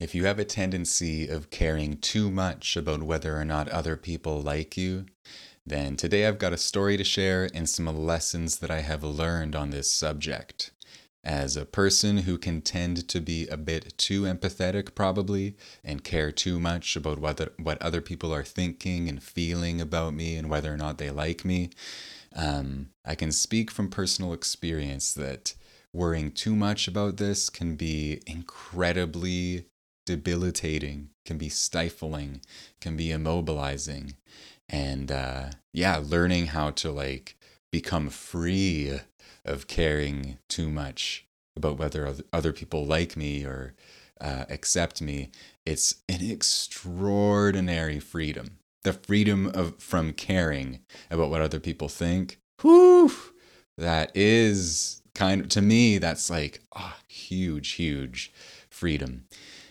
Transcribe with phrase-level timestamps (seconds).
[0.00, 4.40] If you have a tendency of caring too much about whether or not other people
[4.40, 5.04] like you,
[5.66, 9.54] then today I've got a story to share and some lessons that I have learned
[9.54, 10.70] on this subject.
[11.22, 16.32] As a person who can tend to be a bit too empathetic, probably, and care
[16.32, 20.72] too much about whether, what other people are thinking and feeling about me and whether
[20.72, 21.68] or not they like me,
[22.34, 25.52] um, I can speak from personal experience that
[25.92, 29.66] worrying too much about this can be incredibly
[30.06, 32.40] debilitating, can be stifling,
[32.80, 34.14] can be immobilizing.
[34.68, 37.36] And uh, yeah, learning how to like
[37.70, 39.00] become free
[39.44, 43.74] of caring too much about whether other people like me or
[44.20, 45.30] uh, accept me,
[45.64, 48.58] it's an extraordinary freedom.
[48.82, 50.80] The freedom of from caring
[51.10, 52.38] about what other people think.
[52.62, 53.12] Whew,
[53.76, 55.98] that is kind of to me.
[55.98, 58.32] That's like a oh, huge, huge
[58.70, 59.24] freedom.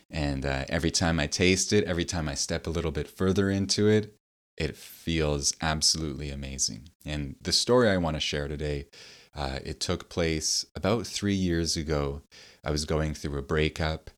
[0.09, 3.49] And uh, every time I taste it, every time I step a little bit further
[3.49, 4.15] into it,
[4.57, 6.89] it feels absolutely amazing.
[7.05, 8.87] And the story I want to share today,
[9.35, 12.21] uh, it took place about three years ago.
[12.63, 14.09] I was going through a breakup,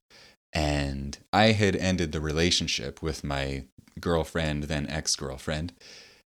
[0.52, 3.66] and I had ended the relationship with my
[4.00, 5.74] girlfriend, then ex girlfriend.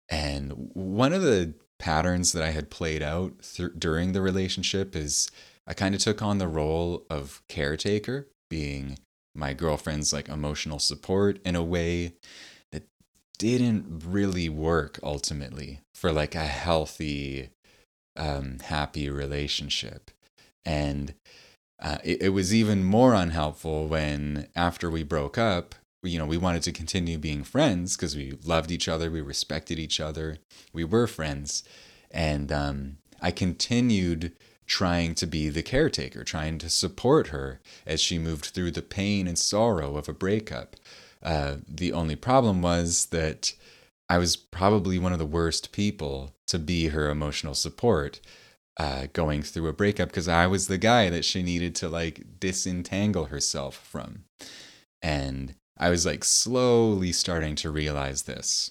[0.09, 5.31] And one of the patterns that I had played out th- during the relationship is
[5.67, 8.99] I kind of took on the role of caretaker, being
[9.35, 12.15] my girlfriend's like emotional support in a way
[12.71, 12.85] that
[13.39, 17.51] didn't really work ultimately for like a healthy
[18.17, 20.11] um, happy relationship.
[20.65, 21.15] And
[21.81, 26.37] uh, it, it was even more unhelpful when after we broke up you know we
[26.37, 30.39] wanted to continue being friends because we loved each other we respected each other
[30.73, 31.63] we were friends.
[32.11, 34.33] And um, i continued
[34.67, 39.27] trying to be the caretaker, trying to support her as she moved through the pain
[39.27, 40.77] and sorrow of a breakup.
[41.23, 43.55] Uh, the only problem was that
[44.09, 48.21] I was probably one of the worst people to be her emotional support
[48.77, 52.41] uh, going through a breakup because I was the guy that she needed to like
[52.41, 54.25] disentangle herself from.
[55.01, 58.71] And I was like slowly starting to realize this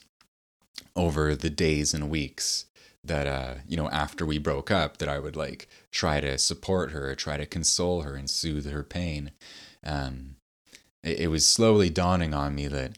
[0.96, 2.66] over the days and weeks
[3.04, 6.92] that uh you know after we broke up that I would like try to support
[6.92, 9.32] her try to console her and soothe her pain.
[9.84, 10.36] Um
[11.04, 12.98] it, it was slowly dawning on me that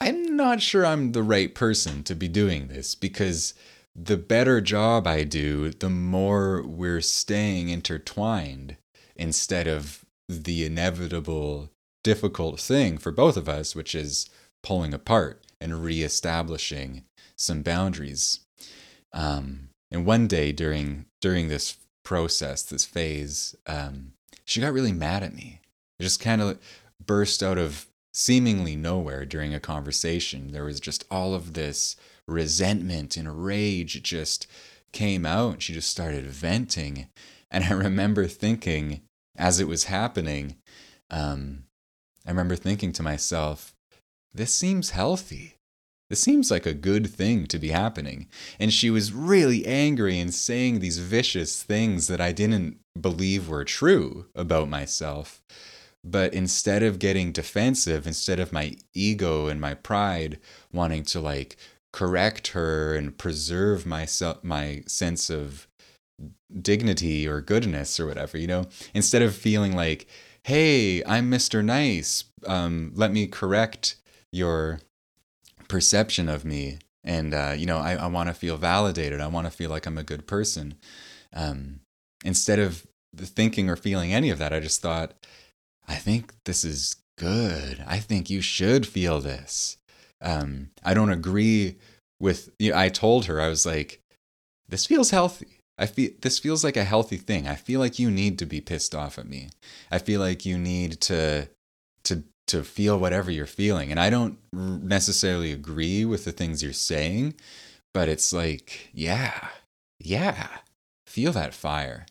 [0.00, 3.54] I'm not sure I'm the right person to be doing this because
[3.94, 8.76] the better job I do the more we're staying intertwined
[9.16, 11.70] instead of the inevitable
[12.04, 14.28] difficult thing for both of us which is
[14.62, 17.04] pulling apart and reestablishing
[17.36, 18.40] some boundaries
[19.12, 24.12] um, and one day during during this process, this phase, um,
[24.44, 25.60] she got really mad at me.
[25.98, 26.58] It just kind of
[27.04, 30.52] burst out of seemingly nowhere during a conversation.
[30.52, 31.96] There was just all of this
[32.26, 33.96] resentment and rage.
[33.96, 34.46] It just
[34.92, 35.54] came out.
[35.54, 37.08] And She just started venting.
[37.50, 39.02] And I remember thinking,
[39.36, 40.56] as it was happening,
[41.10, 41.64] um,
[42.26, 43.74] I remember thinking to myself,
[44.32, 45.56] this seems healthy.
[46.12, 48.28] This seems like a good thing to be happening.
[48.60, 53.64] And she was really angry and saying these vicious things that I didn't believe were
[53.64, 55.42] true about myself.
[56.04, 60.38] But instead of getting defensive, instead of my ego and my pride
[60.70, 61.56] wanting to like
[61.94, 65.66] correct her and preserve myself my sense of
[66.60, 70.06] dignity or goodness or whatever, you know, instead of feeling like,
[70.42, 71.64] hey, I'm Mr.
[71.64, 73.96] Nice, um, let me correct
[74.30, 74.80] your
[75.72, 76.78] perception of me.
[77.02, 79.20] And uh, you know i, I want to feel validated.
[79.22, 80.74] I want to feel like i'm a good person.
[81.32, 81.80] Um,
[82.24, 85.12] instead of thinking or feeling any of that i just thought
[85.88, 87.82] i think this is good.
[87.86, 89.78] I think you should feel this.
[90.20, 91.76] Um, i don't agree
[92.20, 94.00] with you know, i told her i was like
[94.68, 95.58] this feels healthy.
[95.78, 97.48] I feel this feels like a healthy thing.
[97.48, 99.48] I feel like you need to be pissed off at me.
[99.90, 101.48] I feel like you need to
[102.04, 103.90] to to feel whatever you're feeling.
[103.90, 107.34] And I don't necessarily agree with the things you're saying,
[107.94, 109.48] but it's like, yeah,
[109.98, 110.48] yeah,
[111.06, 112.06] feel that fire.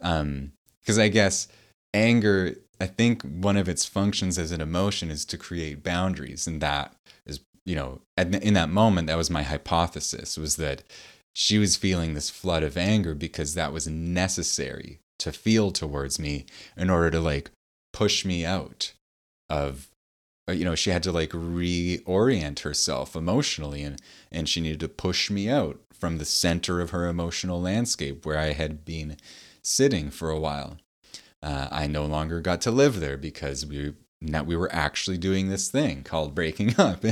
[0.00, 1.48] Um, because I guess
[1.94, 6.60] anger, I think one of its functions as an emotion is to create boundaries, and
[6.60, 6.94] that
[7.24, 10.82] is, you know, in that moment, that was my hypothesis was that
[11.34, 16.44] she was feeling this flood of anger because that was necessary to feel towards me
[16.76, 17.50] in order to like
[17.92, 18.92] push me out
[19.52, 19.90] of
[20.48, 24.00] uh, you know she had to like reorient herself emotionally and
[24.30, 28.38] and she needed to push me out from the center of her emotional landscape where
[28.38, 29.16] i had been
[29.62, 30.78] sitting for a while
[31.42, 33.92] uh, i no longer got to live there because we
[34.30, 37.04] that we were actually doing this thing called breaking up.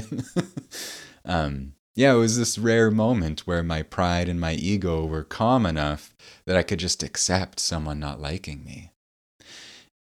[1.24, 5.66] um, yeah, it was this rare moment where my pride and my ego were calm
[5.66, 6.14] enough
[6.46, 8.92] that I could just accept someone not liking me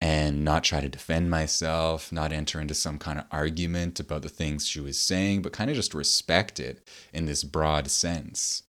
[0.02, 4.30] and not try to defend myself, not enter into some kind of argument about the
[4.30, 8.64] things she was saying, but kind of just respect it in this broad sense.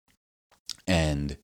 [0.86, 1.36] And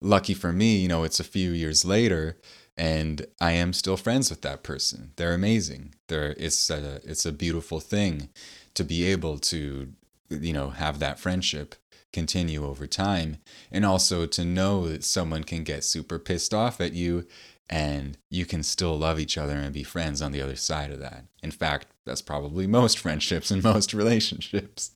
[0.00, 2.38] lucky for me, you know, it's a few years later
[2.76, 5.12] and I am still friends with that person.
[5.16, 5.94] They're amazing.
[6.08, 8.30] They're it's a it's a beautiful thing
[8.74, 9.92] to be able to
[10.30, 11.74] you know have that friendship
[12.12, 13.38] continue over time
[13.70, 17.26] and also to know that someone can get super pissed off at you
[17.72, 21.00] and you can still love each other and be friends on the other side of
[21.00, 21.24] that.
[21.42, 24.90] In fact, that's probably most friendships and most relationships.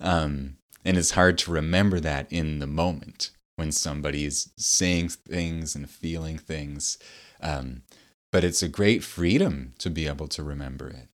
[0.00, 5.74] Um, and it's hard to remember that in the moment when somebody is saying things
[5.74, 6.98] and feeling things.
[7.40, 7.82] Um,
[8.30, 11.08] but it's a great freedom to be able to remember it.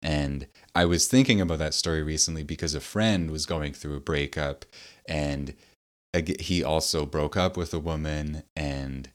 [0.00, 4.00] And I was thinking about that story recently because a friend was going through a
[4.00, 4.64] breakup
[5.04, 5.54] and
[6.40, 9.10] he also broke up with a woman and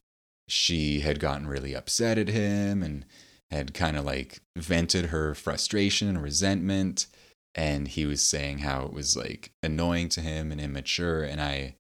[0.48, 3.06] she had gotten really upset at him and
[3.52, 7.08] had kind of like vented her frustration and resentment
[7.56, 11.76] and he was saying how it was like annoying to him and immature and I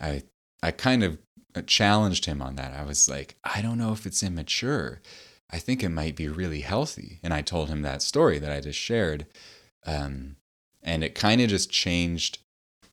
[0.00, 0.22] I
[0.62, 1.18] I kind of
[1.54, 2.72] uh, challenged him on that.
[2.72, 5.00] I was like, I don't know if it's immature.
[5.50, 7.18] I think it might be really healthy.
[7.22, 9.26] And I told him that story that I just shared.
[9.84, 10.36] Um,
[10.82, 12.38] and it kind of just changed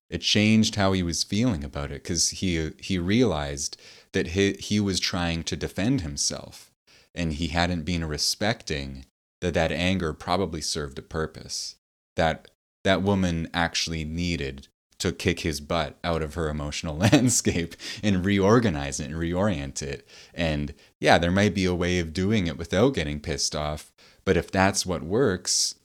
[0.09, 3.77] it changed how he was feeling about it because he he realized
[4.13, 6.71] that he he was trying to defend himself
[7.13, 9.05] and he hadn't been respecting
[9.41, 11.75] that that anger probably served a purpose
[12.15, 12.49] that
[12.83, 14.67] that woman actually needed
[14.99, 20.07] to kick his butt out of her emotional landscape and reorganize it and reorient it.
[20.33, 23.91] And yeah, there might be a way of doing it without getting pissed off,
[24.25, 25.75] but if that's what works,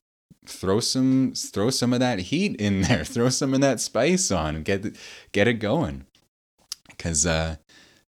[0.47, 4.63] throw some throw some of that heat in there, throw some of that spice on,
[4.63, 4.97] get
[5.33, 6.07] get it going.
[6.99, 7.57] Cuz uh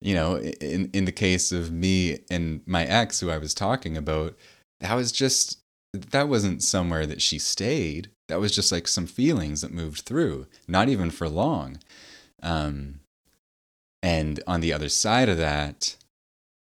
[0.02, 3.96] you know, in in the case of me and my ex who I was talking
[3.96, 4.36] about,
[4.80, 5.58] that was just
[5.92, 10.46] that wasn't somewhere that she stayed that was just like some feelings that moved through,
[10.66, 11.76] not even for long.
[12.42, 13.00] Um,
[14.02, 15.96] and on the other side of that,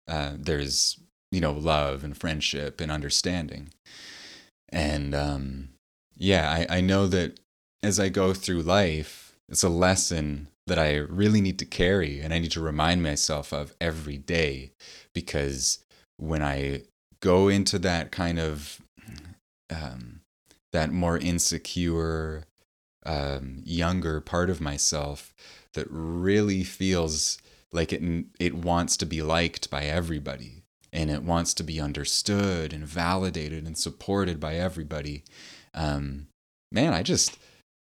[0.08, 1.00] uh, there's
[1.32, 3.72] you know love and friendship and understanding.
[4.70, 5.70] And um,
[6.18, 7.40] yeah, I, I know that
[7.84, 12.34] as I go through life, it's a lesson that I really need to carry and
[12.34, 14.72] I need to remind myself of every day
[15.14, 15.80] because
[16.18, 16.84] when I
[17.22, 18.80] go into that kind of
[19.72, 20.22] um,
[20.72, 22.44] that more insecure,
[23.06, 25.34] um, younger part of myself
[25.74, 27.40] that really feels
[27.72, 32.74] like it it wants to be liked by everybody and it wants to be understood
[32.74, 35.24] and validated and supported by everybody.
[35.74, 36.28] Um,
[36.72, 37.38] man, I just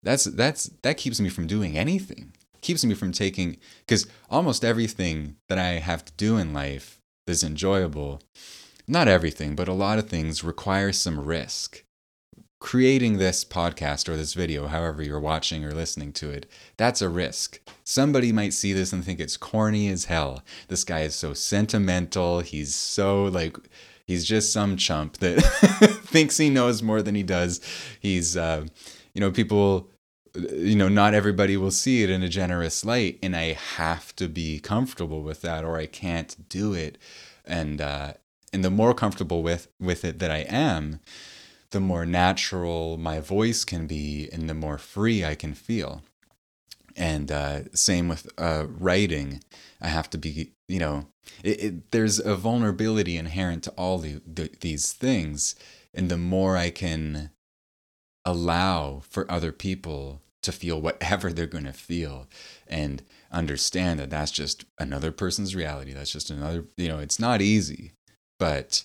[0.02, 2.32] that's that's that keeps me from doing anything.
[2.60, 3.56] Keeps me from taking
[3.86, 8.20] because almost everything that I have to do in life is enjoyable.
[8.86, 11.84] Not everything, but a lot of things require some risk
[12.60, 16.46] creating this podcast or this video, however you're watching or listening to it,
[16.76, 17.60] that's a risk.
[17.84, 20.42] Somebody might see this and think it's corny as hell.
[20.68, 22.40] This guy is so sentimental.
[22.40, 23.56] He's so like,
[24.06, 25.40] he's just some chump that
[26.04, 27.60] thinks he knows more than he does.
[28.00, 28.66] He's, uh,
[29.18, 29.90] you know, people,
[30.36, 34.28] you know, not everybody will see it in a generous light, and I have to
[34.28, 36.98] be comfortable with that, or I can't do it.
[37.44, 38.12] And uh,
[38.52, 41.00] and the more comfortable with with it that I am,
[41.70, 46.02] the more natural my voice can be and the more free I can feel.
[46.94, 49.42] And uh, same with uh, writing.
[49.80, 51.06] I have to be, you know,
[51.42, 55.56] it, it, there's a vulnerability inherent to all the, the, these things.
[55.92, 57.30] And the more I can
[58.28, 62.26] allow for other people to feel whatever they're going to feel
[62.66, 65.92] and understand that that's just another person's reality.
[65.92, 67.92] That's just another, you know, it's not easy,
[68.38, 68.84] but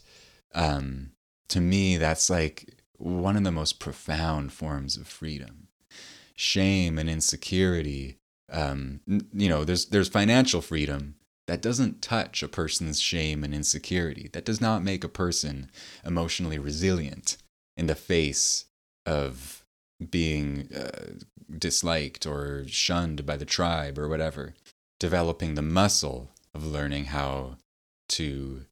[0.56, 1.12] um,
[1.50, 5.68] to me, that's like one of the most profound forms of freedom.
[6.36, 8.18] Shame and insecurity.
[8.52, 9.02] Um,
[9.34, 11.16] you know, there's there's financial freedom
[11.48, 14.30] that doesn't touch a person's shame and insecurity.
[14.32, 15.70] That does not make a person
[16.06, 17.38] emotionally resilient
[17.76, 18.66] in the face
[19.06, 19.64] of
[20.10, 21.14] being uh,
[21.58, 24.54] disliked or shunned by the tribe or whatever.
[25.00, 27.58] Developing the muscle of learning how
[28.10, 28.66] to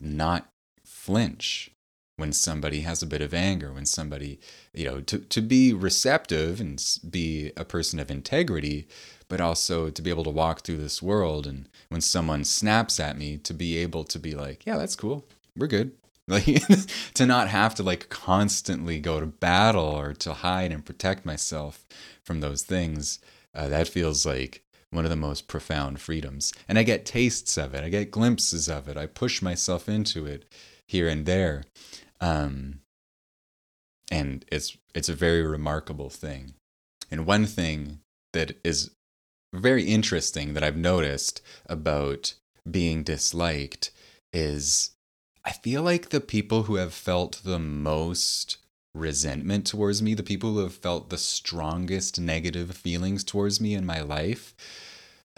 [0.00, 0.48] not
[0.84, 1.70] flinch
[2.16, 4.40] when somebody has a bit of anger, when somebody,
[4.74, 8.88] you know, to, to be receptive and be a person of integrity,
[9.28, 11.46] but also to be able to walk through this world.
[11.46, 15.24] And when someone snaps at me, to be able to be like, yeah, that's cool.
[15.56, 15.92] We're good.
[16.46, 16.62] like
[17.14, 21.86] to not have to like constantly go to battle or to hide and protect myself
[22.22, 23.18] from those things
[23.54, 26.52] uh, that feels like one of the most profound freedoms.
[26.68, 27.84] And i get tastes of it.
[27.84, 28.96] I get glimpses of it.
[28.96, 30.50] I push myself into it
[30.86, 31.64] here and there.
[32.20, 32.80] Um,
[34.10, 36.54] and it's it's a very remarkable thing.
[37.10, 38.00] And one thing
[38.32, 38.90] that is
[39.54, 42.34] very interesting that i've noticed about
[42.70, 43.90] being disliked
[44.32, 44.90] is
[45.48, 48.58] I feel like the people who have felt the most
[48.94, 53.86] resentment towards me, the people who have felt the strongest negative feelings towards me in
[53.86, 54.54] my life,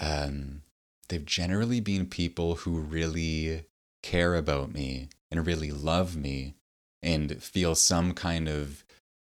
[0.00, 0.62] um,
[1.09, 3.67] they've generally been people who really
[4.02, 6.57] care about me and really love me
[7.05, 8.83] and feel some kind of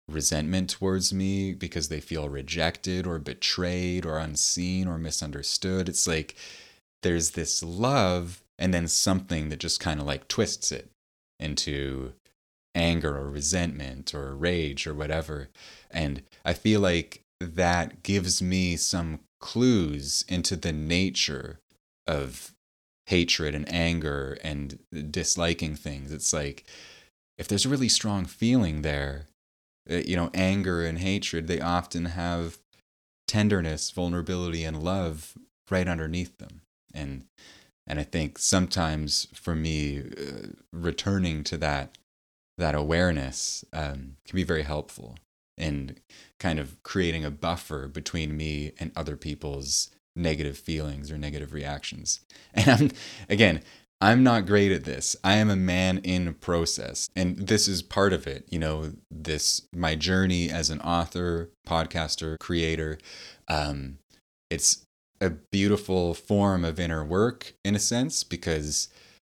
[0.08, 5.89] resentment towards me because they feel rejected or betrayed or unseen or misunderstood.
[5.89, 6.36] It's like
[7.01, 10.89] there's this love and then something that just kind of like twists it
[11.39, 12.13] into
[12.74, 15.50] anger or resentment or rage or whatever.
[15.91, 21.59] And I feel like that gives me some clues into the nature
[22.07, 22.51] of
[23.07, 24.79] hatred and anger and
[25.12, 26.12] disliking things.
[26.12, 26.65] It's like
[27.38, 29.27] if there's a really strong feeling there,
[29.89, 32.57] uh, you know, anger and hatred, they often have
[33.27, 35.33] tenderness, vulnerability, and love
[35.69, 36.62] right underneath them.
[36.93, 37.25] And
[37.88, 41.98] and I think sometimes for me, uh, returning to that
[42.58, 45.18] that awareness um, can be very helpful
[45.58, 45.98] in
[46.39, 52.22] kind of creating a buffer between me and other people's negative feelings or negative reactions.
[52.54, 52.92] And I'm
[53.30, 53.62] again,
[54.01, 55.15] I'm not great at this.
[55.24, 57.10] I am a man in process.
[57.15, 58.46] And this is part of it.
[58.50, 62.98] You know, this, my journey as an author, podcaster, creator.
[63.48, 63.98] Um,
[64.50, 64.86] it's
[65.25, 68.88] a beautiful form of inner work in a sense because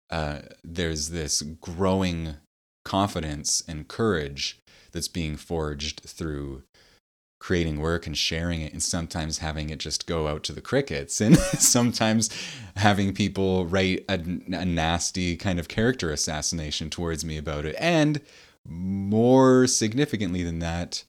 [0.09, 2.35] uh, there's this growing
[2.83, 4.59] confidence and courage
[4.91, 6.63] that's being forged through
[7.39, 11.19] creating work and sharing it and sometimes having it just go out to the crickets
[11.21, 12.29] and sometimes
[12.77, 17.75] having people write a, a, nasty kind of character assassination towards me about it.
[17.77, 18.21] And
[18.65, 21.03] more significantly than that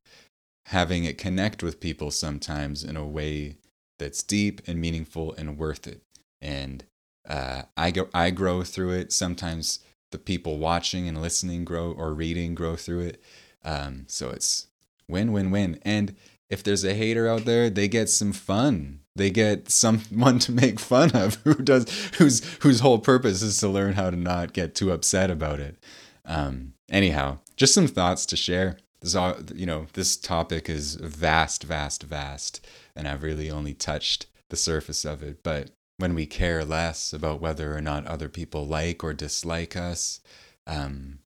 [0.67, 3.57] having it connect with people sometimes in a way
[3.99, 6.03] that's deep and meaningful and worth it.
[6.41, 6.85] And
[7.29, 9.13] uh, I go, I grow through it.
[9.13, 9.81] Sometimes
[10.13, 13.23] the people watching and listening grow or reading grow through it.
[13.65, 14.69] Um, so it's
[15.09, 15.79] win, win, win.
[15.83, 16.15] And
[16.51, 19.01] if there's a hater out there, they get some fun.
[19.17, 23.69] They get someone to make fun of who does whose whose whole purpose is to
[23.69, 25.77] learn how to not get too upset about it.
[26.25, 28.79] Um, anyhow, just some thoughts to share.
[29.05, 35.05] You know, this topic is vast, vast, vast and I've really only touched the surface
[35.05, 35.43] of it.
[35.43, 40.21] But when we care less about whether or not other people like or dislike us,
[40.67, 41.19] um,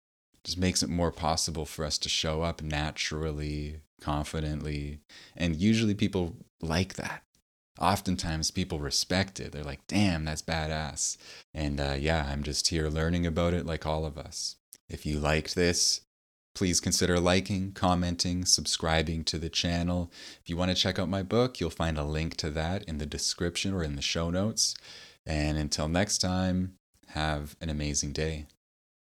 [0.44, 5.00] just makes it more possible for us to show up naturally, confidently.
[5.36, 7.22] And usually people like that.
[7.78, 9.52] Oftentimes people respect it.
[9.52, 11.16] They're like, damn, that's badass.
[11.54, 14.56] And uh, yeah, I'm just here learning about it like all of us.
[14.88, 16.00] If you liked this,
[16.58, 20.10] Please consider liking, commenting, subscribing to the channel.
[20.42, 22.98] If you want to check out my book, you'll find a link to that in
[22.98, 24.74] the description or in the show notes.
[25.24, 26.72] And until next time,
[27.10, 28.46] have an amazing day.